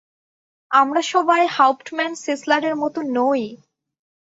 আমরা 0.71 1.01
সবাই 1.11 1.41
হাউপ্টমান 1.47 2.11
সেসলারের 2.23 2.75
মত 2.75 2.95
নই। 3.17 3.43